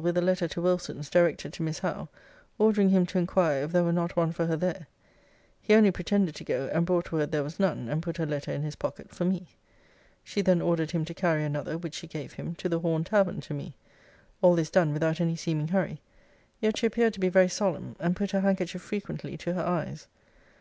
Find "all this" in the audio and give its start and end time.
14.40-14.70